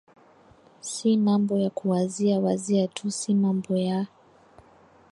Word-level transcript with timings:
si 0.81 1.17
mambo 1.17 1.57
ya 1.57 1.69
kuwazia 1.69 2.39
wazia 2.39 2.87
tu 2.87 3.11
si 3.11 3.35
mambo 3.35 3.77
ya 3.77 4.07